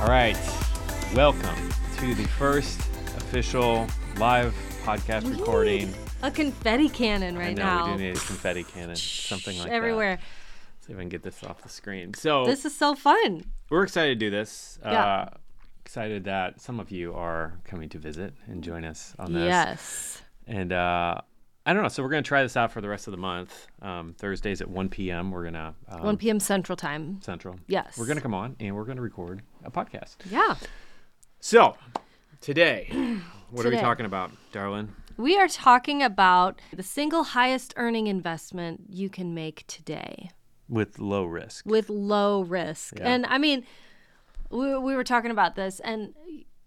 [0.00, 0.36] All right.
[1.14, 2.78] Welcome to the first
[3.16, 3.86] official
[4.18, 5.92] live podcast recording.
[6.22, 7.86] A confetti cannon I right know now.
[7.92, 9.74] we do need a confetti cannon, something like that.
[9.74, 10.16] everywhere.
[10.16, 10.86] that.
[10.86, 12.14] See if I can get this off the screen.
[12.14, 13.44] So This is so fun.
[13.70, 14.78] we're excited to do this.
[14.82, 15.04] Yeah.
[15.04, 15.28] Uh,
[15.84, 19.44] excited that some of you are coming to visit and join us on this.
[19.48, 20.22] Yes.
[20.46, 21.20] And uh,
[21.68, 21.90] I don't know.
[21.90, 23.66] So we're gonna try this out for the rest of the month.
[23.82, 25.30] Um, Thursdays at 1 p.m.
[25.30, 26.40] We're gonna um, 1 p.m.
[26.40, 27.20] Central Time.
[27.20, 27.56] Central.
[27.66, 27.98] Yes.
[27.98, 30.16] We're gonna come on and we're gonna record a podcast.
[30.30, 30.54] Yeah.
[31.40, 31.76] So
[32.40, 32.88] today,
[33.50, 34.94] what are we talking about, darling?
[35.18, 40.30] We are talking about the single highest earning investment you can make today
[40.70, 41.66] With low risk.
[41.66, 42.98] with low risk.
[42.98, 43.08] Yeah.
[43.08, 43.66] And I mean,
[44.48, 46.14] we, we were talking about this and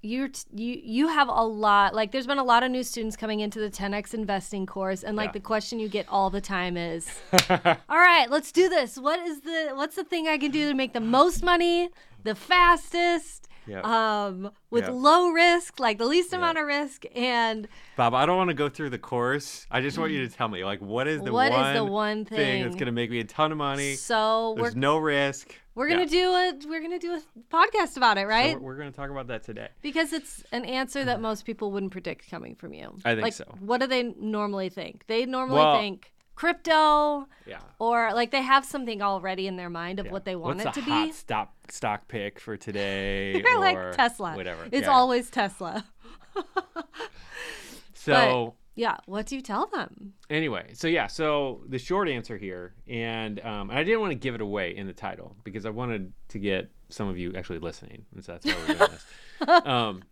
[0.03, 3.15] you're t- you you have a lot like there's been a lot of new students
[3.15, 5.33] coming into the 10x investing course and like Yeah.
[5.33, 7.07] the question you get all the time is
[7.49, 7.57] all
[7.89, 10.93] right let's do this what is the what's the thing i can do to make
[10.93, 11.89] the most money
[12.23, 13.81] the fastest Yeah.
[13.83, 14.89] um with Yeah.
[14.91, 18.67] low risk like the least amount of risk and Bob, I don't want to go
[18.69, 19.67] through the course.
[19.69, 21.85] I just want you to tell me, like, what is the What is one the
[21.85, 22.63] one that's thing?
[22.71, 23.93] going to make me a ton of money?
[23.93, 25.53] so There's no risk.
[25.75, 26.05] We're gonna Yeah.
[26.07, 27.21] do a we're gonna do a
[27.53, 29.69] podcast about it So right we're, we're going to talk about that today.
[29.81, 31.23] Because it's an answer that mm-hmm.
[31.23, 32.97] most people wouldn't predict coming from you.
[33.05, 33.45] I think like, so.
[33.59, 35.05] What do they normally think?
[35.07, 37.59] They normally Well- think crypto, Yeah.
[37.77, 40.11] or like they have something already in their mind of Yeah.
[40.11, 41.11] what they want What's it to hot be.
[41.11, 43.33] stock stock pick for today?
[43.43, 44.33] They're or like Tesla.
[44.35, 44.67] Whatever.
[44.71, 44.91] It's Yeah.
[44.91, 45.85] always Tesla.
[47.93, 48.97] So Yeah.
[49.05, 50.13] What do you tell them?
[50.31, 54.15] anyway, so yeah, so the short answer here, and um, and I didn't want to
[54.15, 57.59] give it away in the title because I wanted to get some of you actually
[57.59, 59.05] listening, and so that's why we're doing this.
[59.65, 60.03] Um,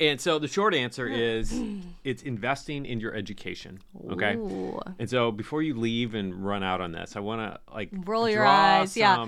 [0.00, 1.52] and so the short answer is
[2.04, 3.78] it's investing in your education.
[4.10, 4.34] Okay.
[4.34, 4.80] Ooh.
[4.98, 8.28] And so before you leave and run out on this, I want to like Roll
[8.28, 9.24] your draw eyes, yeah.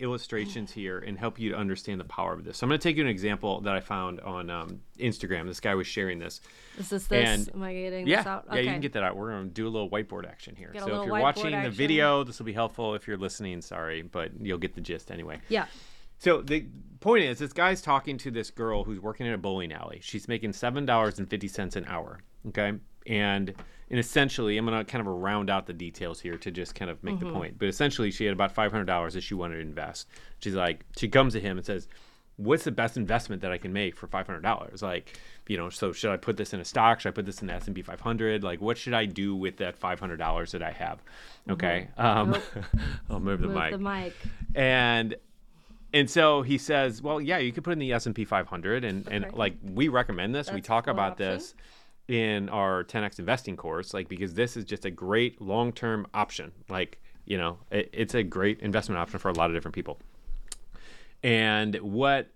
[0.00, 2.58] Illustrations here and help you to understand the power of this.
[2.58, 5.46] So I'm going to take you an example that I found on um, Instagram.
[5.46, 6.40] This guy was sharing this.
[6.78, 7.28] Is this this?
[7.28, 8.46] And- Am I getting Yeah, this out?
[8.52, 9.16] yeah, you can get that out.
[9.16, 10.70] We're going to do a little whiteboard action here.
[10.72, 12.94] Get so if you're watching the video, this will be helpful.
[12.94, 15.40] If you're listening, sorry, but you'll get the gist anyway.
[15.48, 15.66] Yeah.
[16.18, 16.66] So the
[17.00, 20.00] point is, this guy's talking to this girl who's working in a bowling alley.
[20.02, 22.20] She's making seven dollars and fifty cents an hour.
[22.48, 22.72] Okay,
[23.06, 23.54] and
[23.90, 27.02] and essentially, I'm gonna kind of round out the details here to just kind of
[27.02, 27.26] make Mm-hmm.
[27.26, 27.58] the point.
[27.58, 30.08] But essentially, she had about five hundred dollars that she wanted to invest.
[30.40, 31.88] She's like, she comes to him and says,
[32.36, 34.82] "What's the best investment that I can make for five hundred dollars?
[34.82, 35.18] Like,
[35.48, 37.00] you know, so should I put this in a stock?
[37.00, 38.44] Should I put this in the S and P 500?
[38.44, 41.02] Like, what should I do with that five hundred dollars that I have?
[41.48, 42.36] Okay, um,
[43.10, 43.54] I'll move the Mm-hmm.
[43.54, 44.14] Move mic the mic.
[44.54, 45.14] and
[45.92, 49.32] and so he says well yeah you could put in the s&p 500 and, and
[49.32, 51.26] like we recommend this we talk about option.
[51.26, 51.54] this
[52.10, 56.50] in our 10x investing course like because this is just a great long-term option.
[56.68, 59.98] Like you know it, it's a great investment option for a lot of different people.
[61.22, 62.30] And what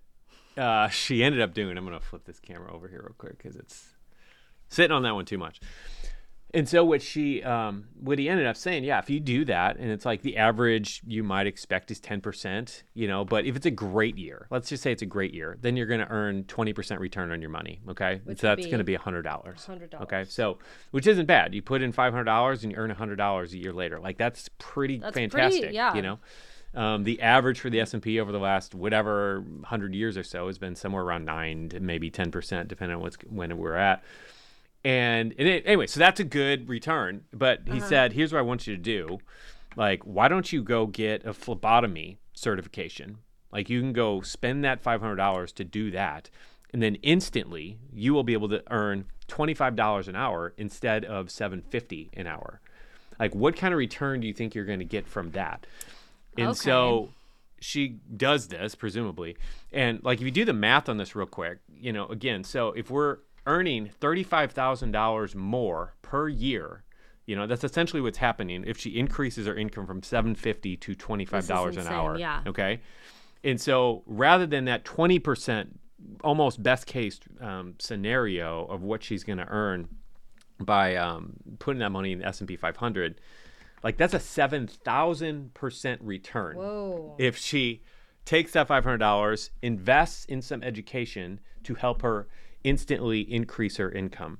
[0.57, 3.37] uh, she ended up doing i'm going to flip this camera over here real quick
[3.37, 3.89] because it's
[4.69, 5.59] sitting on that one too much
[6.55, 9.77] and so what she, um, what he ended up saying, yeah, if you do that,
[9.77, 13.55] and it's like the average you might expect is ten percent, you know, but if
[13.55, 16.09] it's a great year, let's just say it's a great year, then you're going to
[16.09, 17.81] earn twenty percent return on your money.
[17.89, 19.67] Okay, Which so that's be going to be a hundred dollars.
[19.69, 20.01] $100.
[20.01, 20.57] Okay, so
[20.91, 21.53] which isn't bad.
[21.53, 23.99] You put in five hundred dollars and you earn a hundred dollars a year later.
[23.99, 25.73] Like that's pretty That's pretty- fantastic.
[25.73, 25.93] yeah.
[25.93, 26.19] You know.
[26.73, 30.57] Um, the average for the S&P over the last whatever 100 years or so has
[30.57, 34.03] been somewhere around 9 to maybe 10% depending on what's when we're at
[34.85, 37.25] and, it, anyway, so that's a good return.
[37.33, 37.87] But he uh-huh.
[37.87, 39.17] said, here's what I want you to do.
[39.75, 43.17] Like, why don't you go get a phlebotomy certification?
[43.51, 46.29] Like, you can go spend that $500 to do that.
[46.71, 52.11] And then instantly, you will be able to earn $25 an hour instead of 750
[52.13, 52.61] an hour.
[53.19, 55.65] Like, what kind of return do you think you're going to get from that?
[56.37, 56.57] And Okay.
[56.57, 57.09] so
[57.59, 59.35] she does this presumably
[59.71, 62.67] and like if you do the math on this real quick you know again so
[62.73, 66.83] if we're earning $35000 more per year
[67.25, 71.77] you know that's essentially what's happening if she increases her income from 750 to $25
[71.77, 72.41] an hour yeah.
[72.45, 72.81] okay
[73.43, 75.67] and so rather than that 20%
[76.23, 79.87] almost best case um, scenario of what she's going to earn
[80.59, 83.19] by um, putting that money in the s&p 500
[83.83, 87.15] like that's a 7000% return Whoa.
[87.19, 87.81] if she
[88.25, 92.27] takes that $500 invests in some education to help her
[92.65, 94.39] instantly increase her income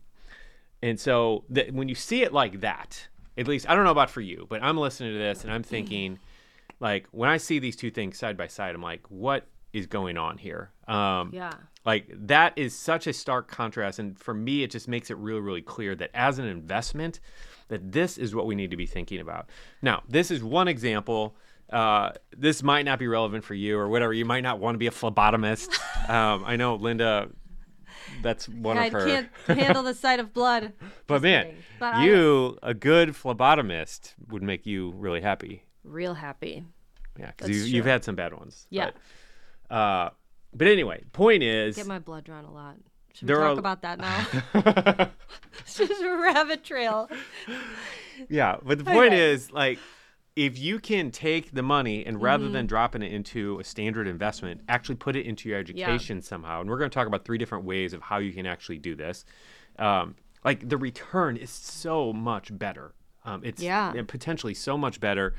[0.81, 3.07] and so that when you see it like that
[3.37, 5.61] at least i don't know about for you but i'm listening to this and i'm
[5.63, 6.17] thinking
[6.79, 10.17] like when i see these two things side by side i'm like what is going
[10.17, 11.51] on here um, Yeah.
[11.85, 15.41] like that is such a stark contrast and for me it just makes it really
[15.41, 17.19] really clear that as an investment
[17.67, 19.49] that this is what we need to be thinking about
[19.81, 21.35] now this is one example
[21.71, 24.13] uh, this might not be relevant for you or whatever.
[24.13, 25.69] You might not want to be a phlebotomist.
[26.09, 27.29] um, I know Linda.
[28.25, 29.05] That's one I of her.
[29.05, 30.73] can't handle the sight of blood.
[31.07, 31.61] but man, kidding.
[31.79, 35.63] But I- you a good phlebotomist would make you really happy.
[35.83, 36.65] Real happy.
[37.19, 37.91] Yeah, because That's you, you've true.
[37.91, 38.65] had some bad ones.
[38.69, 38.89] Yeah.
[39.69, 40.09] But, uh,
[40.53, 42.75] but anyway, point is, Get my blood drawn a lot.
[43.13, 44.25] Should There we talk are- about that now?
[45.59, 47.09] it's just a rabbit trail.
[48.29, 48.57] yeah.
[48.63, 49.31] But the point Okay.
[49.31, 49.79] is, like,
[50.35, 52.53] if you can take the money and rather Mm-hmm.
[52.53, 56.59] than dropping it into a standard investment, actually put it into your education somehow.
[56.61, 58.95] And we're going to talk about three different ways of how you can actually do
[58.95, 59.23] this.
[59.79, 62.93] Um, like the return is so much better.
[63.23, 63.93] Um, it's Yeah.
[64.07, 65.33] potentially so much better,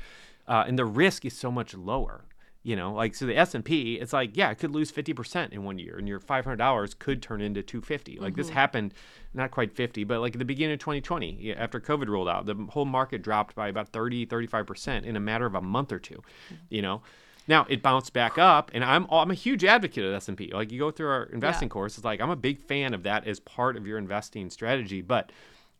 [0.47, 2.25] uh, and the risk is so much lower.
[2.67, 5.13] You know, like so the S and P, it's like yeah, it could lose fifty
[5.13, 8.19] percent in one year, and your five hundred dollars could turn into two fifty.
[8.19, 8.55] Like this mm-hmm.
[8.55, 8.93] happened,
[9.33, 12.45] not quite fifty, but like at the beginning of twenty twenty, after COVID rolled out,
[12.45, 15.93] the whole market dropped by about 30, 35 percent in a matter of a month
[15.93, 16.15] or two.
[16.15, 16.55] Mm-hmm.
[16.67, 17.01] You know,
[17.47, 20.51] now it bounced back up, and I'm I'm a huge advocate of S and P.
[20.53, 23.25] Like you go through our investing course, it's like I'm a big fan of that
[23.25, 25.31] as part of your investing strategy, but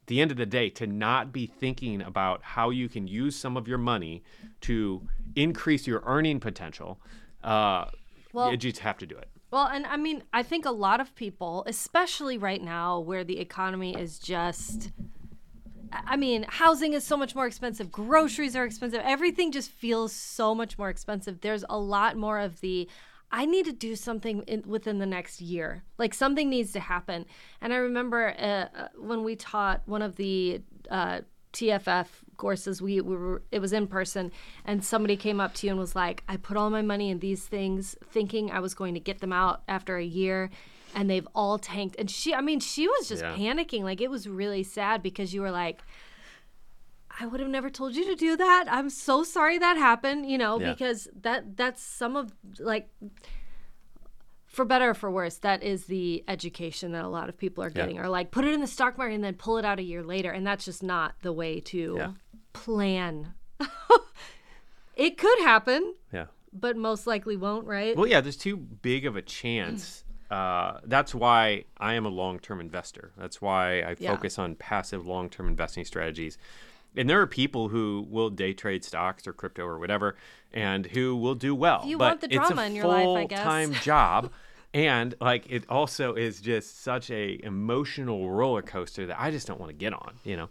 [0.08, 3.56] the end of the day, to not be thinking about how you can use some
[3.58, 4.24] of your money
[4.62, 7.00] to increase your earning potential,
[7.44, 7.86] uh,
[8.34, 9.30] Well- you just have to do it.
[9.52, 13.40] Well, and I mean, I think a lot of people, especially right now where the
[13.40, 14.92] economy is just.
[15.92, 17.90] I I mean, housing is so much more expensive.
[17.92, 19.02] Groceries are expensive.
[19.06, 21.40] Everything just feels so much more expensive.
[21.40, 22.90] There's a lot more of the,
[23.32, 25.84] I need to do something in, within the next year.
[25.98, 27.26] Like something needs to happen.
[27.62, 28.42] And I remember uh,
[28.78, 31.22] uh, when we taught one of the uh,
[31.54, 32.08] TFF
[32.38, 34.32] courses, we, we were, it was in person,
[34.64, 37.20] and somebody came up to you and was like, I put all my money in
[37.20, 40.50] these things thinking I was going to get them out after a year.
[40.96, 41.96] And they've all tanked.
[42.00, 43.36] And she, I mean, she was just Yeah.
[43.36, 43.84] panicking.
[43.84, 45.82] Like, it was really sad because you were like,
[47.20, 48.66] I would have never told you to do that.
[48.70, 50.72] I'm so sorry that happened, you know, Yeah.
[50.72, 52.90] because that that's some of like
[54.46, 57.70] for better or for worse, that is the education that a lot of people are
[57.70, 58.00] getting.
[58.00, 60.04] Are like put it in the stock market and then pull it out a year
[60.04, 62.12] later, and that's just not the way to Yeah.
[62.54, 63.34] plan.
[64.96, 66.26] it could happen, Yeah.
[66.54, 67.96] but most likely won't, right?
[67.96, 70.04] Well, yeah, there's too big of a chance.
[70.30, 73.14] Uh, that's why I am a long-term investor.
[73.18, 74.14] That's why I Yeah.
[74.14, 76.38] focus on passive long-term investing strategies.
[76.98, 80.16] And there are people who will day trade stocks or crypto or whatever,
[80.52, 81.84] and who will do well.
[81.86, 83.40] you but want the it's drama a in your life, I guess.
[83.44, 84.32] full-time job,
[84.74, 89.60] and like it also is just such a emotional roller coaster that I just don't
[89.60, 90.16] want to get on.
[90.24, 90.50] You know.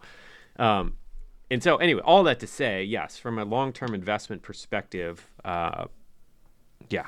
[0.58, 0.94] Um,
[1.50, 5.84] and so, anyway, all that to say, yes, from a long-term investment perspective, uh,
[6.90, 7.06] yeah,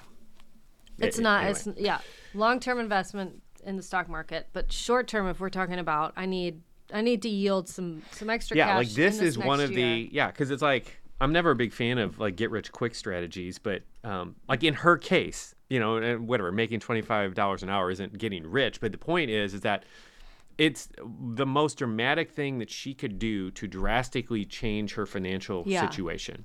[0.98, 1.42] It's A- not.
[1.44, 1.50] anyway.
[1.50, 1.98] It's yeah,
[2.34, 6.26] long term investment in the stock market, but short term, if we're talking about, I
[6.26, 6.60] need
[6.92, 9.84] I need to yield some some extra yeah like this in is one of year.
[9.94, 12.94] the yeah because it's like i'm never a big fan of like get rich quick
[12.94, 17.90] strategies but um like in her case you know and whatever making $25 an hour
[17.90, 19.84] isn't getting rich but the point is is that
[20.56, 20.88] it's
[21.34, 25.82] the most dramatic thing that she could do to drastically change her financial Yeah.
[25.88, 26.44] situation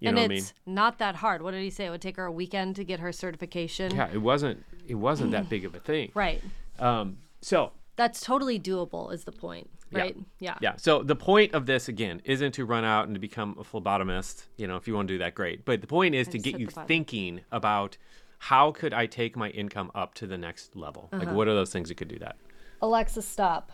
[0.00, 1.40] you and know what i mean it's not that hard.
[1.42, 1.86] What did he say?
[1.86, 3.94] It would take her a weekend to get her certification.
[3.94, 6.42] yeah it wasn't it wasn't that big of a thing Right.
[6.78, 9.12] um so That's totally doable.
[9.12, 9.70] Is the point?
[9.90, 10.16] Right.
[10.38, 10.58] Yeah.
[10.60, 10.76] Yeah.
[10.76, 14.44] So the point of this again isn't to run out and to become a phlebotomist.
[14.56, 15.64] You know, if you want to do that, great.
[15.64, 17.96] But the point is to get you thinking about
[18.38, 21.08] how could I take my income up to the next level?
[21.12, 21.24] Uh-huh.
[21.24, 22.36] Like, what are those things that could do that?
[22.82, 23.72] Alexa, stop.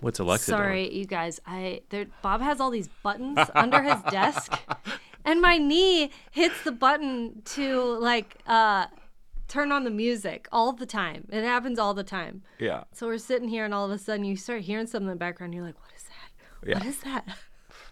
[0.00, 0.98] What's Alexa Sorry, doing?
[0.98, 1.40] you guys.
[1.46, 2.06] I there.
[2.20, 4.52] Bob has all these buttons under his desk,
[5.24, 8.86] and my knee hits the button to like uh
[9.48, 11.26] turn on the music all the time.
[11.30, 12.42] It happens all the time.
[12.58, 12.84] Yeah.
[12.92, 15.16] So we're sitting here, and all of a sudden you start hearing something in the
[15.16, 15.54] background.
[15.54, 16.58] You're like, "What is that?
[16.60, 16.88] What Yeah.
[16.88, 17.38] is that?"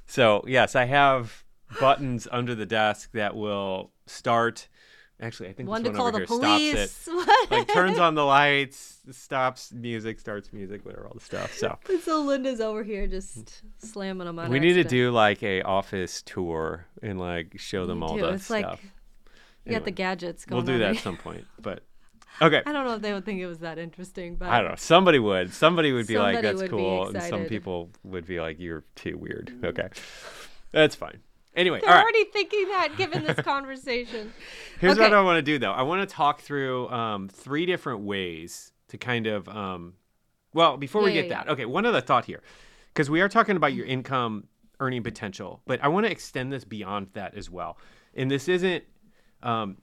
[0.07, 1.45] So yes, I have
[1.81, 4.69] buttons under the desk that will start.
[5.21, 7.07] Actually, I think One to one call over the police.
[7.09, 7.15] it.
[7.51, 11.55] Like turns on the lights, stops music, starts music, whatever, all the stuff.
[11.55, 14.51] So so Linda's over here just slamming them on.
[14.51, 18.23] we need to do like a office tour and like show them You all do.
[18.23, 18.63] the It's stuff.
[18.63, 18.81] like
[19.65, 21.45] you got the Anyway, gadgets We'll do that at some point.
[21.61, 21.83] But
[22.43, 22.63] okay.
[22.67, 24.77] I don't know if they would think it was that interesting, but I don't know.
[24.77, 25.53] Somebody would.
[25.53, 27.49] Somebody would be like, Somebody "That's would be cool," and some excited.
[27.49, 29.89] people would be like, "You're too weird." Okay,
[30.73, 31.21] that's fine.
[31.57, 32.03] Anyway, They're all right.
[32.03, 34.33] already thinking that given this conversation.
[34.81, 35.03] Here's okay.
[35.03, 35.71] what I want to do, though.
[35.73, 39.49] I want to talk through um, three different ways to kind of.
[39.49, 39.95] Um,
[40.53, 41.65] well, before we Yeah, get yeah, that, okay.
[41.65, 42.43] One other thought here,
[42.93, 44.49] because we are talking about your income
[44.81, 47.79] earning potential, but I want to extend this beyond that as well.
[48.15, 48.85] And this isn't.
[49.45, 49.77] Um,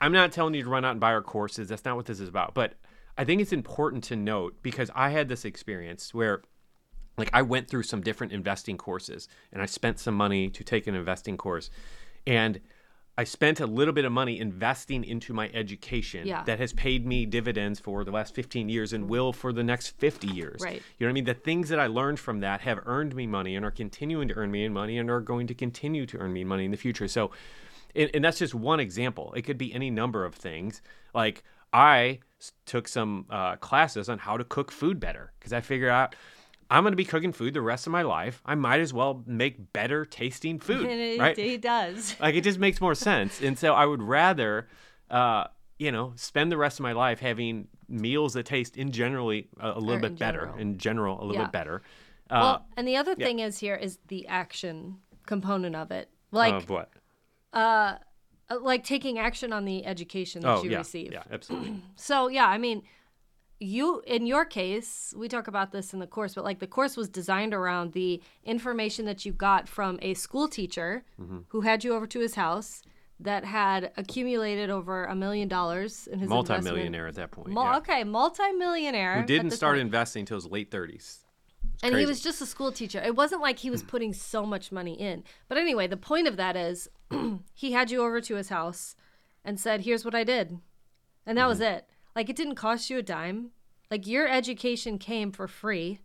[0.00, 1.68] I'm not telling you to run out and buy our courses.
[1.68, 2.54] That's not what this is about.
[2.54, 2.74] But
[3.16, 6.42] I think it's important to note because I had this experience where
[7.16, 10.86] like I went through some different investing courses and I spent some money to take
[10.86, 11.70] an investing course
[12.26, 12.60] and
[13.18, 16.42] I spent a little bit of money investing into my education Yeah.
[16.44, 19.96] that has paid me dividends for the last 15 years and will for the next
[19.96, 20.60] 50 years.
[20.62, 20.82] Right.
[20.98, 21.24] You know what I mean?
[21.24, 24.34] The things that I learned from that have earned me money and are continuing to
[24.34, 27.08] earn me money and are going to continue to earn me money in the future.
[27.08, 27.30] So,
[27.96, 29.32] and, and that's just one example.
[29.36, 30.82] It could be any number of things.
[31.14, 32.20] Like I
[32.66, 36.14] took some uh, classes on how to cook food better because I figured out
[36.68, 38.42] I'm going to be cooking food the rest of my life.
[38.44, 41.36] I might as well make better tasting food, And it, right?
[41.36, 42.16] he does.
[42.20, 44.66] like it just makes more sense and so i would rather
[45.10, 45.44] uh
[45.78, 49.70] you know spend the rest of my life having meals that taste in generally a,
[49.72, 50.58] a little Or bit better general.
[50.58, 51.44] in general a little Yeah.
[51.44, 51.82] bit better
[52.30, 56.08] uh well, and the other thing is here is the action component of it.
[56.32, 56.90] Like of what
[57.52, 57.96] uh,
[58.60, 61.12] like taking action on the education that oh you yeah receive.
[61.12, 62.82] yeah absolutely So yeah, I mean,
[63.58, 66.96] you in your case, we talk about this in the course, but like the course
[66.96, 71.38] was designed around the information that you got from a school teacher Mm-hmm.
[71.48, 72.82] who had you over to his house
[73.18, 76.64] that had accumulated over a million dollars in his investment.
[76.64, 77.78] multimillionaire at that point Mul- yeah.
[77.78, 79.20] Okay, multimillionaire.
[79.22, 79.86] who didn't start point.
[79.86, 81.20] investing until his late 30s
[81.82, 83.00] and he was just a school teacher.
[83.04, 85.24] It wasn't like he was putting so much money in.
[85.48, 86.88] But anyway, the point of that is
[87.54, 88.96] he had you over to his house
[89.44, 90.58] and said, "Here's what I did."
[91.26, 91.74] And that was Mm-hmm.
[91.78, 91.88] it.
[92.14, 93.50] Like it didn't cost you a dime.
[93.90, 96.00] Like your education came for free,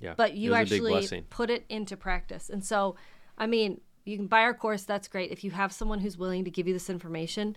[0.00, 2.48] yeah but you it was a big actually put it into practice.
[2.50, 2.96] And so,
[3.38, 5.30] I mean, you can buy our course, that's great.
[5.30, 7.56] If you have someone who's willing to give you this information,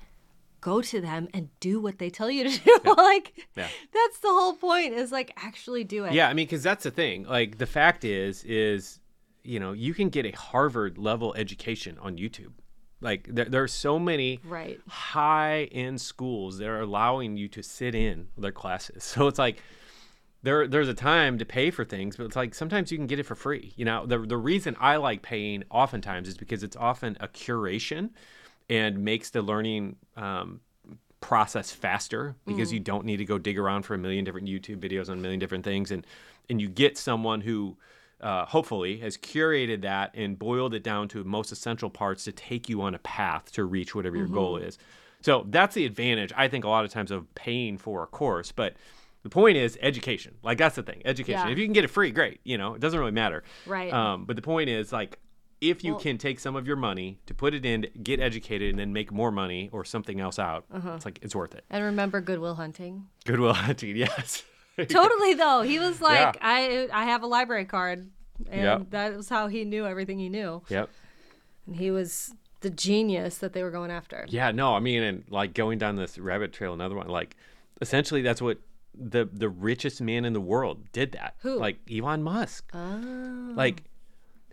[0.63, 2.79] go to them and do what they tell you to do.
[2.97, 3.67] like Yeah.
[3.93, 6.13] that's the whole point is like actually do it.
[6.13, 7.23] Yeah, I mean, because that's the thing.
[7.23, 8.99] Like, the fact is, is
[9.43, 12.53] you know, you can get a Harvard level education on YouTube.
[13.01, 14.79] Like, there, there are so many Right.
[14.87, 19.03] high end schools that are allowing you to sit in their classes.
[19.13, 19.57] So it's like
[20.43, 23.19] there there's a time to pay for things, but it's like sometimes you can get
[23.19, 23.73] it for free.
[23.75, 28.09] You know, the the reason I like paying oftentimes is because it's often a curation
[28.69, 30.61] and makes the learning um,
[31.19, 34.77] process faster because you don't need to go dig around for a million different YouTube
[34.77, 36.05] videos on a million different things and
[36.49, 37.77] and you get someone who
[38.19, 42.67] uh, hopefully has curated that and boiled it down to most essential parts to take
[42.67, 44.77] you on a path to reach whatever your goal is.
[45.21, 48.51] So that's the advantage I think a lot of times of paying for a course,
[48.51, 48.75] but
[49.23, 50.35] the point is education.
[50.43, 51.47] Like that's the thing, education.
[51.47, 51.51] Yeah.
[51.51, 52.41] If you can get it free, great.
[52.43, 53.43] You know, it doesn't really matter.
[53.65, 53.91] Right.
[53.91, 55.19] Um, but the point is like
[55.69, 58.69] if you Well- can take some of your money to put it in, get educated,
[58.69, 60.91] and then make more money or something else out, Uh-huh.
[60.95, 61.63] it's like it's worth it.
[61.69, 63.07] And remember Good Will Hunting.
[63.25, 64.43] Good Will Hunting, yes.
[64.89, 65.61] Totally though.
[65.61, 66.41] He was like, Yeah.
[66.41, 68.09] I I have a library card.
[68.49, 68.89] And Yep.
[68.89, 70.63] that was how he knew everything he knew.
[70.69, 70.89] Yep.
[71.67, 74.25] And he was the genius that they were going after.
[74.27, 77.35] Yeah, no, I mean, and like going down this rabbit trail, another one, like
[77.81, 78.57] essentially that's what
[78.95, 81.35] the the richest man in the world did that.
[81.41, 81.57] Who?
[81.57, 82.69] Like Elon Musk.
[82.73, 83.53] Oh.
[83.55, 83.83] Like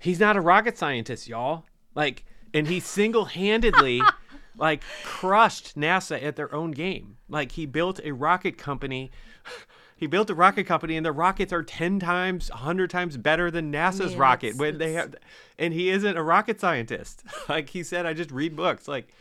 [0.01, 1.65] he's not a rocket scientist, y'all.
[1.95, 4.03] Like, and he single handedly
[4.57, 7.17] like crushed NASA at their own game.
[7.29, 9.11] Like he built a rocket company.
[9.97, 13.71] He built a rocket company, and the rockets are ten times, hundred times better than
[13.71, 14.47] NASA's mean, rocket.
[14.47, 15.15] it's- When they have,
[15.59, 17.23] and he isn't a rocket scientist.
[17.51, 18.89] like he said, I just read books.
[18.89, 19.13] Like,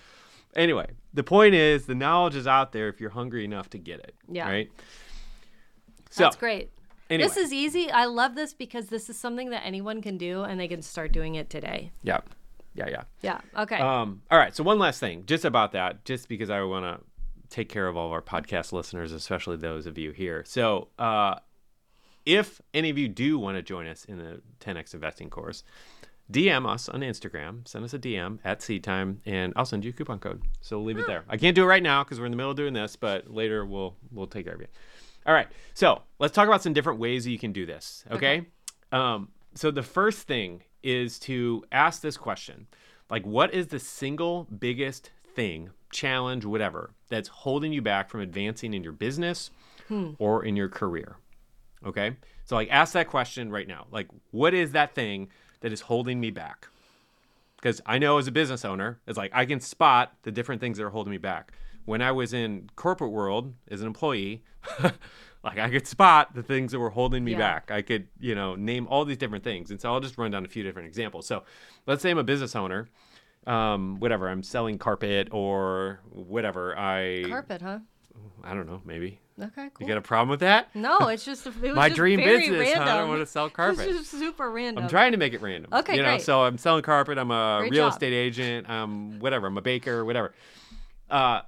[0.55, 3.99] anyway, the point is, the knowledge is out there if you're hungry enough to get
[3.99, 4.15] it.
[4.31, 4.47] Yeah.
[4.47, 4.71] Right.
[6.11, 6.71] So That's great.
[7.09, 7.27] Anyway.
[7.27, 7.89] This is easy.
[7.89, 11.11] I love this because this is something that anyone can do and they can start
[11.11, 11.91] doing it today.
[12.03, 12.19] yeah,
[12.75, 13.03] yeah, yeah.
[13.21, 13.41] Yeah.
[13.57, 13.77] Okay.
[13.77, 14.55] Um, all right.
[14.55, 17.03] So one last thing, just about that, just because I want to
[17.49, 20.43] take care of all of our podcast listeners, especially those of you here.
[20.45, 21.35] So, uh,
[22.25, 25.63] if any of you do want to join us in the 10x investing course,
[26.31, 27.67] DM us on Instagram.
[27.67, 30.43] Send us a DM at SeedTime, and I'll send you a coupon code.
[30.61, 31.23] So we'll leave it there.
[31.27, 33.31] I can't do it right now because we're in the middle of doing this, but
[33.33, 34.67] later we'll we'll take care of you.
[35.25, 35.47] All right.
[35.73, 38.03] So let's talk about some different ways that you can do this.
[38.11, 38.45] Okay.
[38.91, 42.67] Um, so the first thing is to ask this question
[43.09, 48.73] like, what is the single biggest thing, challenge, whatever, that's holding you back from advancing
[48.73, 49.49] in your business
[50.19, 51.17] or in your career?
[51.85, 52.15] Okay.
[52.45, 53.87] So, like, ask that question right now.
[53.91, 55.29] Like, what is that thing
[55.61, 56.67] that is holding me back?
[57.55, 60.77] Because I know as a business owner, it's like I can spot the different things
[60.77, 61.51] that are holding me back.
[61.89, 64.43] When I was in corporate world as an employee,
[65.43, 67.39] like I could spot the things that were holding me Yeah.
[67.39, 67.71] back.
[67.71, 69.71] I could, you know, name all these different things.
[69.71, 71.25] And so I'll just run down a few different examples.
[71.25, 71.43] So
[71.87, 72.87] let's say I'm a business owner,
[73.47, 76.77] um, whatever, I'm selling carpet or whatever.
[76.77, 77.79] I Carpet, huh?
[78.43, 79.19] I don't know, maybe.
[79.41, 79.87] Okay, cool.
[79.87, 80.67] You got a problem with that?
[80.75, 82.81] no, it's just it My just dream business, huh?
[82.83, 83.09] I random.
[83.09, 83.87] want to sell carpet.
[83.87, 84.83] It's just super random.
[84.83, 85.73] I'm trying to make it random.
[85.73, 86.21] Okay, you know, great.
[86.21, 87.17] so I'm selling carpet.
[87.17, 87.93] I'm a Great real job.
[87.93, 88.69] estate agent.
[88.69, 89.47] I'm whatever.
[89.47, 90.33] I'm a baker, whatever.
[91.09, 91.41] Uh,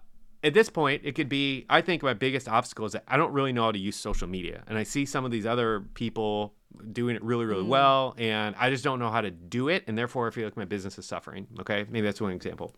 [0.44, 1.66] at this point, it could be.
[1.70, 4.28] I think my biggest obstacle is that I don't really know how to use social
[4.28, 6.54] media, and I see some of these other people
[6.92, 9.98] doing it really, really well, and I just don't know how to do it, and
[9.98, 11.48] therefore I feel like my business is suffering.
[11.60, 12.74] Okay, maybe that's one example.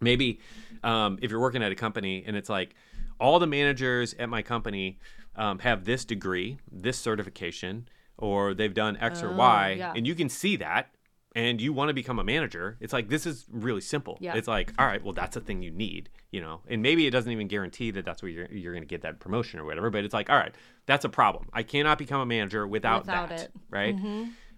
[0.00, 0.40] Maybe
[0.84, 2.74] um, if you're working at a company and it's like
[3.18, 4.98] all the managers at my company
[5.36, 9.92] um, have this degree, this certification, or they've done X or Y, yeah.
[9.94, 10.90] and you can see that.
[11.34, 14.16] And you want to become a manager, it's like this is really simple.
[14.20, 14.34] Yeah.
[14.34, 16.62] It's like, all right, well, that's a thing you need, you know.
[16.68, 19.20] And maybe it doesn't even guarantee that that's where you're you're going to get that
[19.20, 19.90] promotion or whatever.
[19.90, 20.54] But it's like, all right,
[20.86, 21.48] that's a problem.
[21.52, 23.52] I cannot become a manager without, Without that, it.
[23.70, 23.94] right?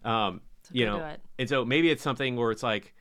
[0.05, 0.41] Um,
[0.73, 1.21] you know, it.
[1.39, 2.95] and so maybe it's something where it's like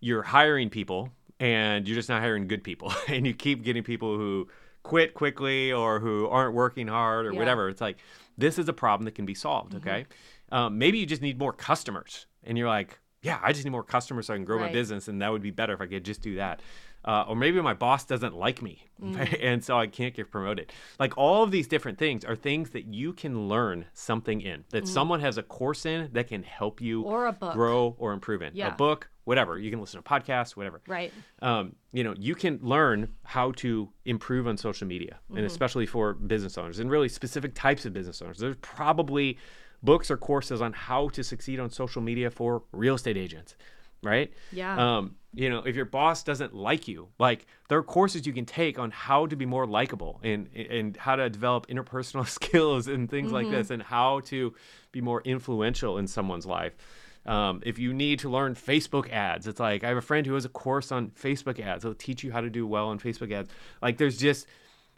[0.00, 4.16] you're hiring people and you're just not hiring good people, and you keep getting people
[4.16, 4.48] who
[4.82, 7.30] quit quickly or who aren't working hard or Yeah.
[7.30, 7.38] Mm-hmm.
[7.38, 7.68] whatever.
[7.68, 7.98] It's like
[8.36, 9.76] this is a problem that can be solved.
[9.76, 10.06] Okay,
[10.50, 13.84] um, maybe you just need more customers, and you're like, yeah, I just need more
[13.84, 16.04] customers so I can grow my business, and that would be better if I could
[16.04, 16.60] just do that.
[17.04, 19.38] Uh, or maybe my boss doesn't like me, Mm.
[19.42, 20.72] and so I can't get promoted.
[21.00, 24.86] Like all of these different things are things that you can learn something in, that
[24.86, 27.06] someone has a course in that can help you Mm.
[27.06, 27.54] Or a book.
[27.54, 28.52] grow or improve in.
[28.54, 28.68] Yeah.
[28.68, 29.58] A book, whatever.
[29.58, 30.80] You can listen to podcasts, whatever.
[30.86, 31.12] Right.
[31.40, 35.38] Um, you know, you can learn how to improve on social media, Mm-hmm.
[35.38, 38.38] and especially for business owners and really specific types of business owners.
[38.38, 39.38] There's probably
[39.82, 43.56] books or courses on how to succeed on social media for real estate agents,
[44.02, 44.32] right?
[44.52, 44.96] Yeah.
[44.96, 48.44] Um, you know, if your boss doesn't like you, like there are courses you can
[48.44, 53.08] take on how to be more likable and and how to develop interpersonal skills and
[53.10, 54.54] things like this, and how to
[54.92, 56.76] be more influential in someone's life.
[57.24, 60.34] Um, if you need to learn Facebook ads, it's like I have a friend who
[60.34, 61.84] has a course on Facebook ads.
[61.84, 63.48] It'll teach you how to do well on Facebook ads.
[63.80, 64.46] Like there's just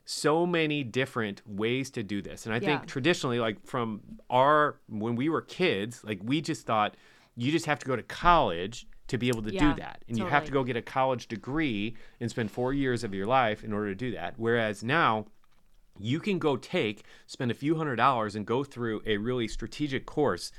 [0.04, 2.46] so many different ways to do this.
[2.46, 2.78] And I Yeah.
[2.78, 6.96] think traditionally, like from our when we were kids, like we just thought
[7.36, 10.02] you just have to go to college to be able to Yeah, do that.
[10.08, 13.26] And you have to go get a college degree and spend four years of your
[13.26, 14.34] life in order to do that.
[14.36, 15.26] Whereas now
[15.98, 20.06] you can go take, spend a few hundred dollars and go through a really strategic
[20.06, 20.52] course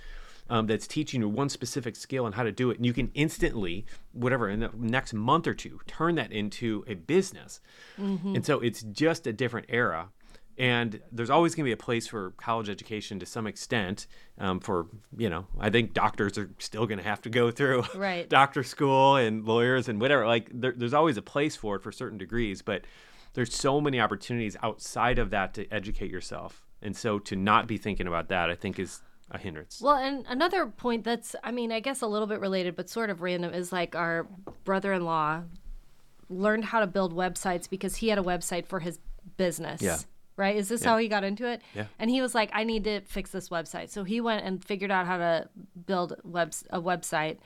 [0.49, 2.77] um, that's teaching you one specific skill and how to do it.
[2.77, 6.93] And you can instantly, whatever, in the next month or two, turn that into a
[6.95, 7.59] business.
[7.97, 10.09] And so it's just a different era.
[10.57, 14.07] And there's always going to be a place for college education to some extent.
[14.37, 17.83] Um, for you know, I think doctors are still going to have to go through
[17.95, 18.29] Right.
[18.29, 20.25] doctor school and lawyers and whatever.
[20.25, 22.83] Like there, there's always a place for it for certain degrees, but
[23.33, 26.65] there's so many opportunities outside of that to educate yourself.
[26.81, 29.81] And so to not be thinking about that, I think is a hindrance.
[29.81, 33.09] Well, and another point that's, I mean, I guess a little bit related, but sort
[33.09, 34.27] of random is like our
[34.63, 35.43] brother in law
[36.29, 38.99] learned how to build websites because he had a website for his
[39.37, 39.81] business.
[39.81, 39.97] Yeah.
[40.37, 40.57] Right?
[40.57, 41.61] Is this how he got into it?
[41.73, 41.85] Yeah.
[41.97, 43.89] And he was like, I need to fix this website.
[43.89, 45.49] So he went and figured out how to
[45.85, 47.37] build webs- a website.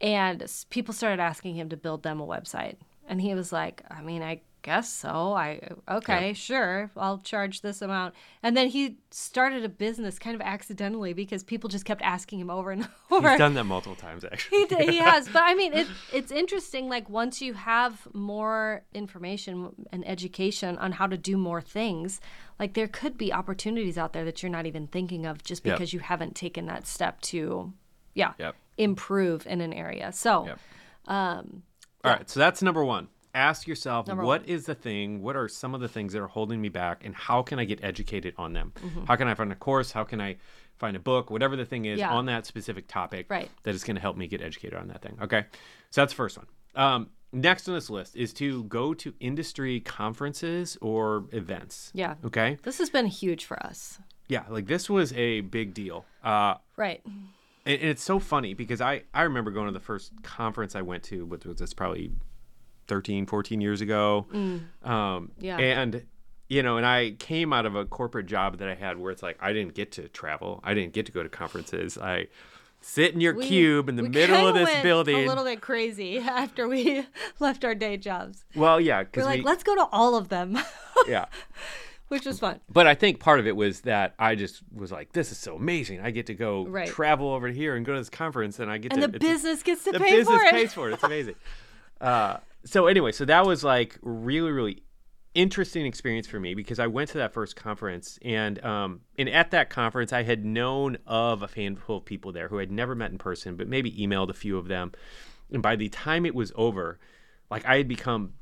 [0.00, 2.76] And people started asking him to build them a website.
[3.08, 5.34] And he was like, I mean, I guess so.
[5.34, 6.90] I okay, sure.
[6.96, 8.14] I'll charge this amount.
[8.42, 12.48] And then he started a business kind of accidentally because people just kept asking him
[12.50, 13.28] over and over.
[13.28, 14.66] He's done that multiple times, actually.
[14.66, 16.88] he, he has, but I mean, it, it's interesting.
[16.88, 22.20] Like once you have more information and education on how to do more things,
[22.58, 25.74] like there could be opportunities out there that you're not even thinking of just Yep.
[25.76, 27.72] because you haven't taken that step to,
[28.14, 28.56] yeah, Yep.
[28.78, 30.10] improve in an area.
[30.10, 30.58] So, Yep.
[31.06, 31.62] um,
[32.02, 33.08] All right, so that's number one.
[33.34, 35.20] Ask yourself, Number what is the thing?
[35.20, 37.64] What are some of the things that are holding me back, and how can I
[37.64, 38.72] get educated on them?
[38.76, 39.04] Mm-hmm.
[39.06, 39.90] How can I find a course?
[39.90, 40.36] How can I
[40.78, 41.30] find a book?
[41.30, 42.12] Whatever the thing is Yeah.
[42.12, 43.50] on that specific topic Right.
[43.64, 45.18] that is going to help me get educated on that thing.
[45.20, 45.46] Okay,
[45.90, 46.46] so that's the first one.
[46.76, 51.90] Um, next on this list is to go to industry conferences or events.
[51.92, 52.58] yeah, Okay.
[52.62, 53.98] this has been huge for us.
[54.28, 56.04] Yeah, like this was a big deal.
[56.22, 57.02] Uh, Right.
[57.04, 57.24] and,
[57.66, 61.02] and it's so funny because I, I remember going to the first conference I went
[61.04, 62.12] to, which was probably
[62.86, 64.26] 13, 14 years ago.
[64.82, 65.58] Um, Yeah.
[65.58, 66.04] And,
[66.48, 69.22] you know, and I came out of a corporate job that I had where it's
[69.22, 71.96] like I didn't get to travel, I didn't get to go to conferences.
[71.98, 72.26] I
[72.80, 75.24] sit in your We- cube in the middle of this building.
[75.24, 77.06] A little bit crazy after we
[77.40, 78.44] left our day jobs.
[78.54, 80.58] well, yeah, We're like, we, let's go to all of them,
[81.08, 81.24] yeah.
[82.08, 82.60] which was fun.
[82.68, 85.56] But I think part of it was that I just was like, this is so
[85.56, 86.00] amazing.
[86.00, 86.86] I get to go Right.
[86.86, 89.62] travel over here and go to this conference, and I get And to the business
[89.62, 90.50] gets to the pay business for it.
[90.52, 90.92] pays for it.
[90.92, 91.36] It's amazing.
[92.02, 94.82] uh, so anyway, so that was like really, really
[95.34, 99.50] interesting experience for me because I went to that first conference and um, and at
[99.50, 103.10] that conference I had known of a handful of people there who I'd never met
[103.10, 104.92] in person, but maybe emailed a few of them.
[105.52, 106.98] And by the time it was over,
[107.50, 108.34] like I had become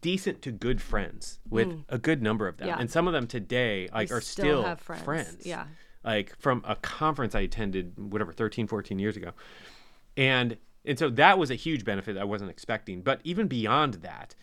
[0.00, 2.68] decent to good friends with a good number of them.
[2.68, 2.76] Yeah.
[2.78, 5.44] and some of them today like We are still still have friends.
[5.44, 5.64] Yeah.
[6.04, 9.32] like from a conference I attended whatever 13 14 years ago
[10.16, 14.34] and and so that was a huge benefit I wasn't expecting but even beyond that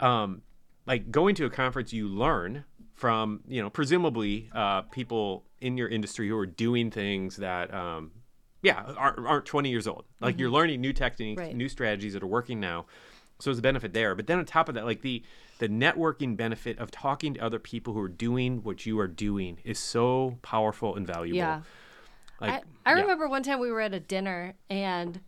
[0.00, 0.42] um
[0.86, 5.88] like going to a conference you learn from you know presumably uh people in your
[5.88, 8.12] industry who are doing things that, um,
[8.62, 10.04] yeah, aren't, aren't 20 years old.
[10.20, 11.54] Like you're learning new techniques, Right.
[11.54, 12.86] new strategies that are working now.
[13.38, 14.14] So there's a benefit there.
[14.14, 15.22] But then on top of that, like the
[15.58, 19.58] the networking benefit of talking to other people who are doing what you are doing
[19.64, 21.36] is so powerful and valuable.
[21.36, 21.62] Yeah.
[22.40, 23.00] Like, I, I yeah.
[23.00, 25.20] remember one time we were at a dinner and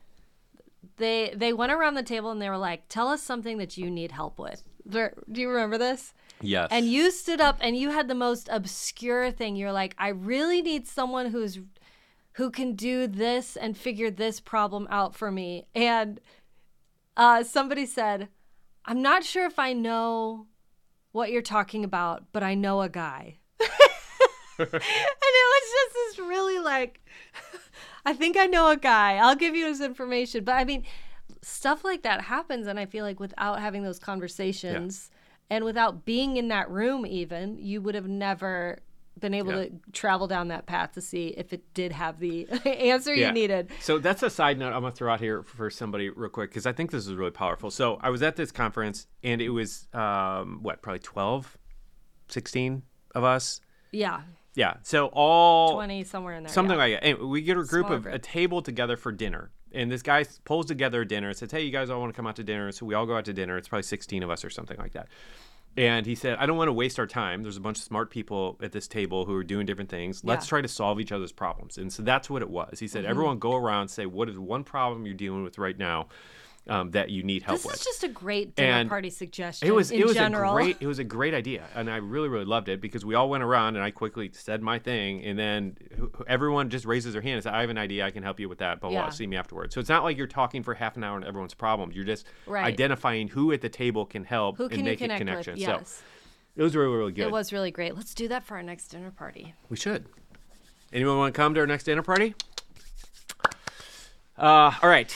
[1.01, 3.91] they they went around the table and they were like, "Tell us something that you
[3.91, 6.15] need help with." Do you remember this?
[6.41, 6.69] Yes.
[6.71, 9.57] And you stood up and you had the most obscure thing.
[9.57, 11.59] You're like, "I really need someone who's
[12.35, 16.21] who can do this and figure this problem out for me." And
[17.17, 18.29] uh, somebody said,
[18.85, 20.47] "I'm not sure if I know
[21.13, 23.39] what you're talking about, but I know a guy."
[24.61, 27.01] and it was just this really like
[28.07, 30.85] i think i know a guy i'll give you his information but i mean
[31.43, 35.11] stuff like that happens and i feel like without having those conversations
[35.49, 38.79] and without being in that room even you would have never
[39.19, 39.65] been able Yeah.
[39.65, 43.27] to travel down that path to see if it did have the answer Yeah.
[43.29, 46.31] you needed So that's a side note I'm gonna throw out here for somebody real
[46.31, 47.71] quick because I think this is really powerful.
[47.71, 51.59] So I was at this conference and it was um, what probably 12,
[52.29, 52.83] 16
[53.15, 53.61] of us.
[53.93, 54.21] yeah
[54.55, 54.75] Yeah.
[54.83, 56.83] So all 20 somewhere in there something yeah.
[56.85, 57.05] like that.
[57.05, 58.15] Anyway, we get a group Smaller of group.
[58.15, 59.51] a table together for dinner.
[59.73, 62.17] And this guy pulls together a dinner and says, Hey, you guys all want to
[62.17, 62.73] come out to dinner?
[62.73, 63.57] So we all go out to dinner.
[63.57, 65.09] It's probably 16 of us or something like that.
[65.77, 67.45] And he said, I don't want to waste our time.
[67.45, 70.25] There's a bunch of smart people at this table who are doing different things.
[70.25, 70.49] Let's Yeah.
[70.49, 71.79] try to solve each other's problems.
[71.79, 72.81] And so that's what it was.
[72.81, 73.11] He said, Mm-hmm.
[73.11, 76.09] Everyone go around and say, What is one problem you're dealing with right now
[76.68, 77.77] um, that you need help this with?
[77.77, 80.55] is just a great dinner And party suggestion It was in it was general a
[80.55, 83.29] great it was a great idea, and I really really loved it because we all
[83.31, 85.77] went around and I quickly said my thing, and then
[86.29, 88.49] everyone just raises their hand and says, "I have an idea, I can help you
[88.49, 89.09] with that." But Yeah.
[89.09, 89.75] see me afterwards.
[89.75, 91.96] So it's not like you're talking for half an hour on everyone's problems.
[91.96, 92.64] You're just Right.
[92.64, 95.55] identifying who at the table can help and can you make a connection.
[95.55, 96.05] with yes So
[96.57, 97.23] it was really really good.
[97.27, 100.07] it was really great let's do that for our next dinner party We should.
[100.92, 102.35] Anyone want to come to our next dinner party?
[104.37, 105.14] Uh, all right.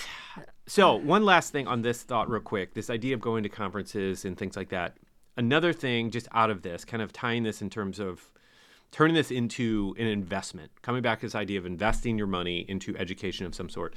[0.67, 4.25] So, one last thing on this thought, real quick this idea of going to conferences
[4.25, 4.97] and things like that.
[5.37, 8.31] Another thing, just out of this, kind of tying this in terms of
[8.91, 12.97] turning this into an investment, coming back to this idea of investing your money into
[12.97, 13.95] education of some sort.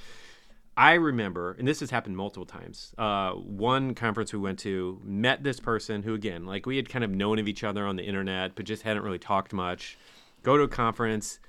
[0.75, 2.93] I remember, and this has happened multiple times.
[2.97, 7.03] Uh, one conference we went to met this person who, again, like we had kind
[7.03, 9.97] of known of each other on the internet, but just hadn't really talked much.
[10.43, 11.39] Go to a conference,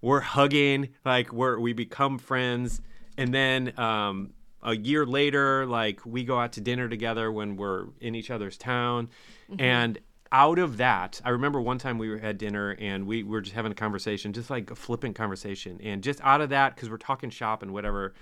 [0.00, 2.80] we're hugging, like we're we become friends,
[3.18, 4.32] and then um,
[4.62, 8.56] a year later, like we go out to dinner together when we're in each other's
[8.56, 9.10] town,
[9.58, 9.98] and
[10.30, 13.54] out of that, I remember one time we were at dinner and we were just
[13.54, 15.78] having a conversation, just like a flippant conversation.
[15.82, 18.14] And just out of that, because we're talking shop and whatever,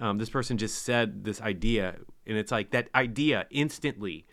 [0.00, 1.96] um, this person just said this idea.
[2.26, 4.26] And it's like that idea instantly,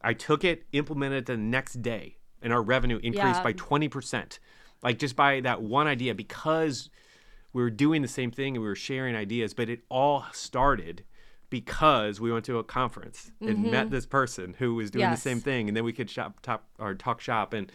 [0.00, 3.42] I took it, implemented it the next day, and our revenue increased Yeah.
[3.42, 4.38] by 20%.
[4.82, 6.88] Like just by that one idea, because
[7.52, 11.04] we were doing the same thing and we were sharing ideas, but it all started
[11.48, 15.12] because we went to a conference and met this person who was doing Mm-hmm.
[15.12, 15.22] Yes.
[15.22, 17.70] the same thing, and then we could shop, top, or talk shop, and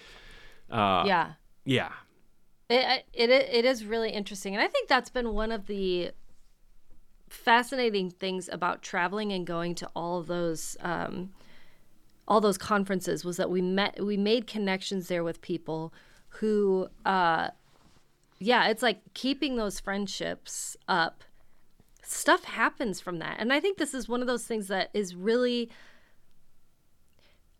[0.70, 1.32] uh, yeah
[1.64, 1.92] yeah,
[2.70, 6.12] It, it it is really interesting, and I think that's been one of the
[7.30, 11.32] fascinating things about traveling and going to all those um,
[12.28, 15.94] all those conferences was that we met we made connections there with people
[16.40, 17.50] who uh,
[18.44, 21.24] yeah it's like keeping those friendships up.
[22.04, 23.38] Stuff happens from that.
[23.40, 25.70] And i think this is one of those things that is really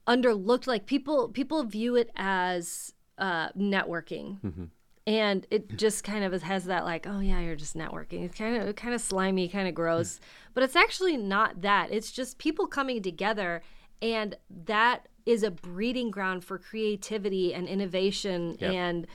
[0.08, 0.68] underlooked.
[0.68, 4.70] Like people people view it as uh, networking.
[5.08, 8.24] And it just kind of has that like oh yeah you're just networking.
[8.26, 10.20] It's kind of kind of slimy kind of gross
[10.54, 11.90] but it's actually not that.
[11.92, 13.62] It's just people coming together
[14.02, 18.74] and that is a breeding ground for creativity and innovation Yep.
[18.74, 19.08] and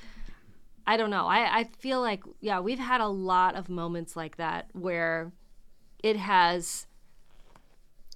[0.87, 1.27] i don't know.
[1.27, 5.33] I, I feel like yeah we've had a lot of moments like that where
[6.03, 6.87] it has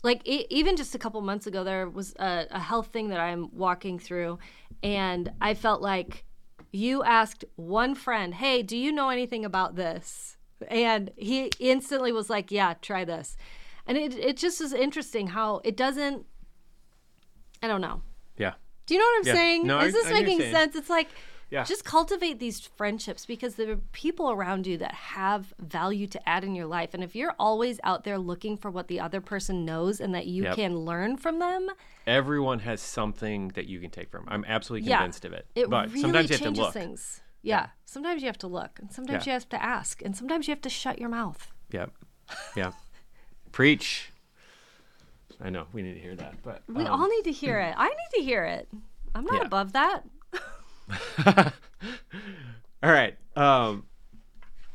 [0.03, 3.21] like e- even just a couple months ago there was a, a health thing that
[3.21, 4.39] i'm walking through
[4.83, 6.25] and i felt like
[6.73, 10.37] you asked one friend hey do you know anything about this?
[10.69, 13.37] And he instantly was like yeah try this.
[13.87, 16.27] And it, it just is interesting how it doesn't
[17.63, 18.03] i don't know.
[18.37, 18.55] Yeah,
[18.87, 19.35] do you know what i'm Yeah.
[19.35, 19.67] saying?
[19.67, 20.77] No, I- is this I know what you're making sense?
[20.77, 21.09] It's like
[21.51, 21.65] Yeah.
[21.65, 26.45] just cultivate these friendships because there are people around you that have value to add
[26.45, 29.65] in your life and if you're always out there looking for what the other person
[29.65, 30.55] knows and that you Yep.
[30.55, 31.69] can learn from them
[32.07, 34.25] everyone has something that you can take from.
[34.29, 34.99] I'm absolutely Yeah.
[34.99, 35.47] convinced of it.
[35.57, 36.73] it but really sometimes you have to look.
[36.73, 37.69] things yeah.
[37.85, 39.33] sometimes you have to look and sometimes Yeah.
[39.33, 41.93] you have to ask and sometimes you have to shut your mouth Yep.
[42.57, 42.73] Yeah.
[43.51, 44.13] Preach.
[45.41, 47.75] I know we need to hear that, but we um, all need to hear it
[47.77, 48.69] i need to hear it
[49.15, 49.47] i'm not Yeah.
[49.47, 50.05] above that
[52.83, 53.17] All right.
[53.37, 53.85] Um,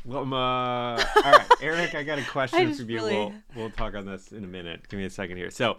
[0.06, 0.98] well, um, uh, all
[1.32, 2.96] right, Eric, I got a question for you.
[2.96, 4.88] really- We'll we'll talk on this in a minute.
[4.88, 5.50] Give me a second here.
[5.50, 5.78] So,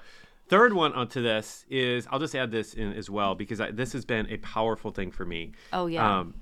[0.48, 3.92] third one onto this is I'll just add this in as well because I, this
[3.92, 5.52] has been a powerful thing for me.
[5.72, 6.18] Oh yeah.
[6.20, 6.34] Um,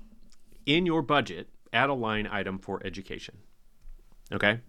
[0.65, 3.37] in your budget, add a line item for education.
[4.33, 4.61] Okay.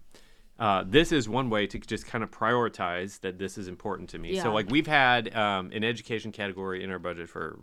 [0.59, 4.19] Uh, this is one way to just kind of prioritize that this is important to
[4.19, 4.35] me.
[4.35, 4.43] Yeah.
[4.43, 7.59] So, like, we've had um, an education category in our budget for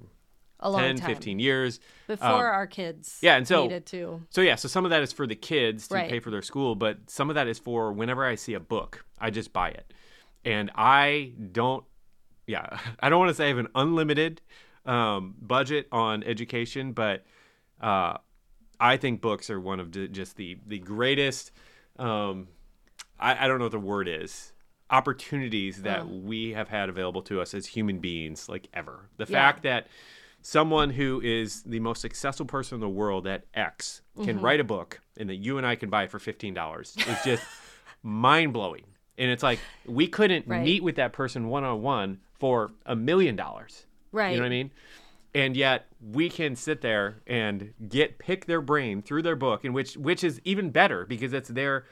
[0.64, 1.80] a long 10, time 15 years.
[2.08, 3.20] before um, our kids.
[3.22, 4.22] yeah, and so- needed to.
[4.30, 6.10] So yeah, so some of that is for the kids to Right.
[6.10, 9.06] pay for their school, but some of that is for whenever I see a book,
[9.20, 9.94] I just buy it.
[10.46, 11.84] And I don't
[12.48, 14.42] yeah, I don't want to say I have an unlimited
[14.86, 17.24] um, budget on education, but
[17.80, 18.18] uh,
[18.80, 21.52] I think books are one of the, just the the greatest
[22.00, 22.48] um,
[23.20, 24.52] I, I don't know what the word is
[24.90, 29.10] opportunities that we have had available to us as human beings like ever.
[29.18, 29.32] The Yeah.
[29.38, 29.88] fact that
[30.44, 34.46] someone who is the most successful person in the world at X can Mm-hmm.
[34.46, 37.44] write a book and that you and I can buy it for $15 is just
[38.04, 38.84] mind blowing.
[39.18, 40.64] And it's like we couldn't Right.
[40.64, 43.86] meet with that person one on one for a million dollars.
[44.12, 44.32] Right.
[44.32, 44.72] You know what I mean?
[45.36, 49.74] And yet we can sit there and get pick their brain through their book, and
[49.74, 51.86] which which is even better because it's their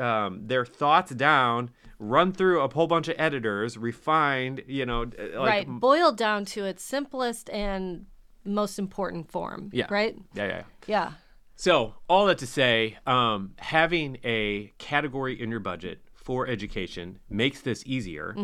[0.00, 4.62] um, their thoughts down, run through a whole bunch of editors, refined.
[4.66, 5.68] You know, like right.
[5.68, 8.06] Boiled down to its simplest and
[8.44, 9.70] most important form.
[9.72, 9.86] Yeah.
[9.90, 10.16] Right.
[10.34, 10.50] yeah, yeah.
[10.56, 10.62] yeah.
[10.86, 11.12] Yeah.
[11.56, 17.60] So, all that to say, um, having a category in your budget for education makes
[17.60, 18.34] this easier.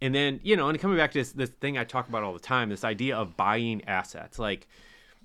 [0.00, 2.32] And then, you know, and coming back to this, this thing I talk about all
[2.32, 4.38] the time, this idea of buying assets.
[4.38, 4.68] Like,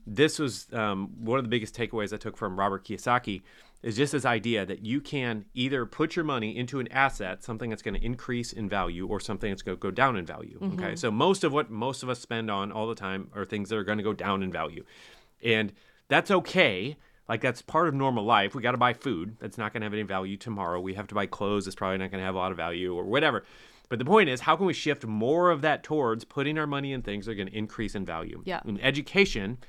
[0.07, 3.41] this was um, one of the biggest takeaways I took from Robert Kiyosaki
[3.81, 7.69] is just this idea that you can either put your money into an asset, something
[7.69, 10.59] that's going to increase in value, or something that's going to go down in value.
[10.61, 10.75] Okay.
[10.75, 10.95] Mm-hmm.
[10.95, 13.77] So, most of what most of us spend on all the time are things that
[13.77, 14.83] are going to go down in value.
[15.43, 15.71] And
[16.09, 16.97] that's okay.
[17.29, 18.55] Like that's part of normal life.
[18.55, 19.37] We got to buy food.
[19.39, 20.81] That's not going to have any value tomorrow.
[20.81, 21.65] We have to buy clothes.
[21.65, 23.45] That's probably not going to have a lot of value or whatever.
[23.87, 26.91] But the point is, how can we shift more of that towards putting our money
[26.91, 28.41] in things that are going to increase in value?
[28.45, 28.61] Yeah.
[28.65, 29.59] And education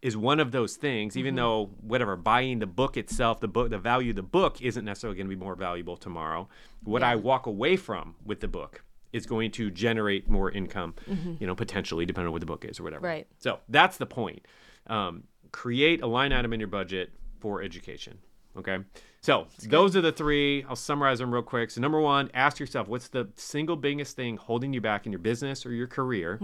[0.00, 1.16] is one of those things.
[1.16, 4.84] Even though whatever buying the book itself, the book, the value of the book isn't
[4.84, 6.48] necessarily going to be more valuable tomorrow.
[6.84, 10.94] What I walk away from with the book is going to generate more income.
[11.40, 13.06] You know, potentially depending on what the book is or whatever.
[13.06, 13.26] Right.
[13.38, 14.46] So that's the point.
[14.86, 18.18] Um, create a line item in your budget for education.
[18.56, 18.78] Okay.
[19.20, 20.64] So those are the three.
[20.68, 21.70] I'll summarize them real quick.
[21.70, 25.18] So number one, ask yourself, what's the single biggest thing holding you back in your
[25.18, 26.38] business or your career?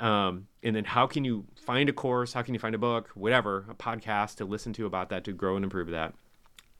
[0.00, 2.32] Um, and then how can you find a course?
[2.32, 5.32] How can you find a book, whatever, a podcast to listen to about that to
[5.32, 6.14] grow and improve that?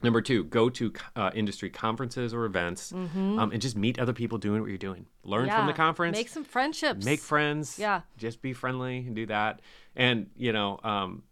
[0.01, 4.39] Number two, go to uh, industry conferences or events um, and just meet other people
[4.39, 5.07] doing what you're doing.
[5.25, 5.57] Learn yeah.
[5.57, 7.05] from the conference Make some friendships.
[7.05, 8.03] make friends Yeah.
[8.17, 9.61] just be friendly and do that
[9.97, 11.25] and you know um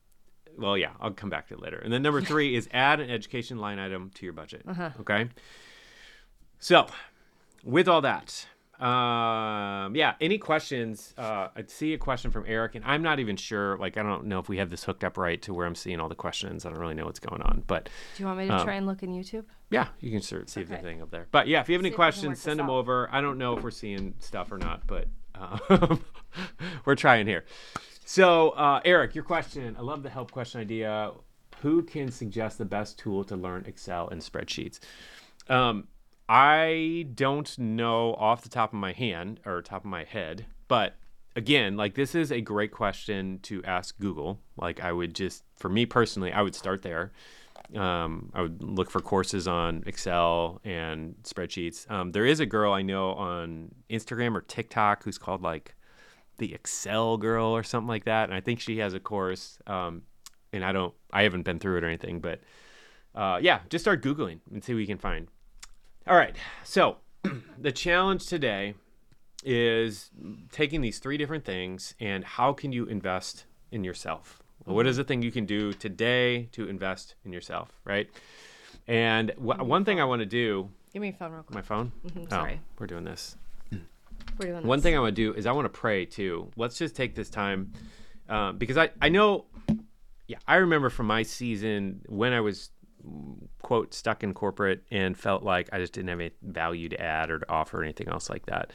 [0.59, 3.11] well yeah i'll come back to it later and then number three is add an
[3.11, 4.91] education line item to your budget Uh-huh.
[5.01, 5.29] okay
[6.59, 6.87] so
[7.65, 8.47] with all that
[8.79, 13.35] um yeah any questions uh i see a question from eric and i'm not even
[13.35, 15.75] sure like i don't know if we have this hooked up right to where i'm
[15.75, 18.39] seeing all the questions i don't really know what's going on but Do you want
[18.39, 19.45] me to Um, try and look in YouTube?
[19.71, 20.75] yeah, you can sort of see if Okay.
[20.79, 21.27] anything up there.
[21.33, 22.77] But yeah, if you have any See if we can work questions, send them out.
[22.77, 23.09] over.
[23.11, 25.97] I don't know if we're seeing stuff or not, but uh,
[26.85, 27.45] we're trying here.
[28.09, 29.75] So, uh, Eric, your question.
[29.77, 31.11] I love the help question idea.
[31.61, 34.79] Who can suggest the best tool to learn Excel and spreadsheets?
[35.49, 35.89] Um,
[36.29, 40.95] I don't know off the top of my hand or top of my head, but
[41.35, 44.39] again, like this is a great question to ask Google.
[44.57, 47.11] Like I would just, for me personally, I would start there.
[47.75, 51.91] Um, I would look for courses on Excel and spreadsheets.
[51.91, 55.75] Um, there is a girl I know on Instagram or TikTok who's called like
[56.39, 59.59] the Excel girl or something like that, and I think she has a course.
[59.67, 60.03] Um,
[60.53, 62.41] and I don't, I haven't been through it or anything, but
[63.15, 65.29] uh, yeah, just start googling and see what you can find.
[66.07, 66.99] All right, so
[67.59, 68.75] the challenge today
[69.45, 70.11] is
[70.53, 74.43] taking these three different things and how can you invest in yourself?
[74.65, 78.09] What is the thing you can do today to invest in yourself, right?
[78.89, 81.55] And wh- one thing I want to do, Give me your phone real quick.
[81.55, 81.93] my phone.
[82.07, 82.61] Mhm, Oh, sorry.
[82.79, 83.37] we're doing this.
[84.65, 86.51] One thing I want to do is I want to pray too.
[86.57, 87.73] Let's just take this time
[88.29, 89.47] um, because I I know,
[90.27, 92.71] yeah, I remember from my season when I was
[93.63, 97.31] quote stuck in corporate and felt like I just didn't have any value to add
[97.31, 98.73] or to offer or anything else like that.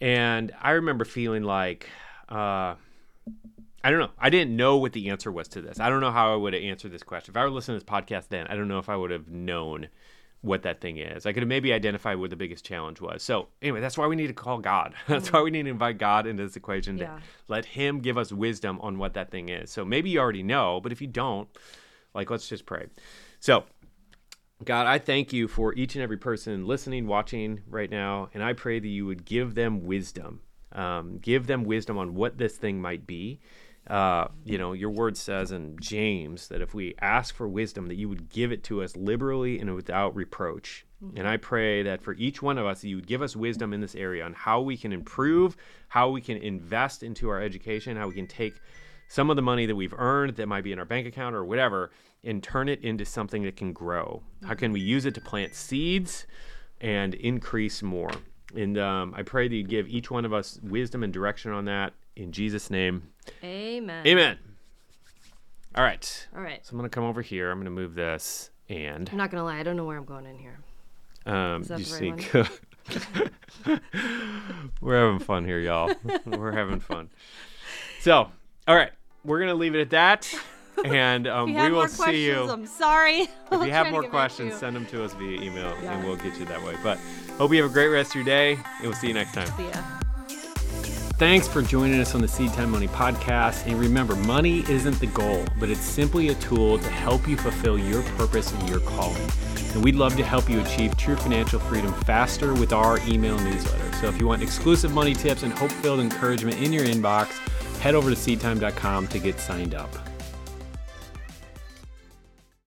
[0.00, 1.88] And I remember feeling like,
[2.28, 2.74] uh,
[3.84, 4.10] I don't know.
[4.18, 5.80] I didn't know what the answer was to this.
[5.80, 7.32] I don't know how I would have answered this question.
[7.32, 9.28] If I were listening to this podcast then, I don't know if I would have
[9.28, 9.88] known
[10.40, 11.26] what that thing is.
[11.26, 13.22] I could have maybe identified what the biggest challenge was.
[13.22, 14.94] So anyway, that's why we need to call God.
[15.08, 17.16] that's why we need to invite God into this equation Yeah.
[17.16, 19.70] to let Him give us wisdom on what that thing is.
[19.70, 21.48] So maybe you already know, but if you don't,
[22.14, 22.86] Like, let's just pray.
[23.40, 23.64] So,
[24.64, 28.54] God, I thank you for each and every person listening, watching right now, and I
[28.54, 30.40] pray that you would give them wisdom.
[30.72, 33.40] Um, give them wisdom on what this thing might be.
[33.88, 37.94] Uh, you know, your word says in James that if we ask for wisdom, that
[37.94, 40.84] you would give it to us liberally and without reproach.
[41.16, 43.80] And I pray that for each one of us, you would give us wisdom in
[43.80, 45.56] this area on how we can improve,
[45.88, 48.54] how we can invest into our education, how we can take
[49.08, 51.44] some of the money that we've earned that might be in our bank account or
[51.44, 51.90] whatever
[52.24, 54.22] and turn it into something that can grow?
[54.44, 56.26] How can we use it to plant seeds
[56.80, 58.10] and increase more?
[58.54, 61.66] And um, I pray that you give each one of us wisdom and direction on
[61.66, 63.02] that in Jesus' name.
[63.42, 64.06] Amen.
[64.06, 64.38] Amen.
[65.74, 66.28] All right.
[66.34, 66.64] All right.
[66.64, 67.50] So I'm going to come over here.
[67.50, 69.08] I'm going to move this and.
[69.10, 69.58] I'm not going to lie.
[69.58, 70.58] I don't know where I'm going in here.
[71.26, 72.12] Um, you see,
[74.80, 75.92] we're having fun here, y'all.
[76.26, 77.10] we're having fun.
[78.00, 78.30] So,
[78.66, 78.92] all right,
[79.24, 80.34] we're gonna leave it at that,
[80.86, 82.48] and um, we will see you.
[82.48, 83.28] I'm sorry.
[83.52, 85.98] If you have more questions, send them to us via email, yeah.
[85.98, 86.76] and we'll get you that way.
[86.82, 86.98] But
[87.36, 89.48] hope you have a great rest of your day, and we'll see you next time.
[89.58, 89.82] See ya.
[91.18, 93.66] Thanks for joining us on the SeedTime Money podcast.
[93.66, 97.76] And remember, money isn't the goal, but it's simply a tool to help you fulfill
[97.76, 99.28] your purpose and your calling.
[99.74, 103.92] And we'd love to help you achieve true financial freedom faster with our email newsletter.
[103.94, 107.30] So if you want exclusive money tips and hope filled encouragement in your inbox,
[107.80, 109.90] head over to seedtime.com to get signed up.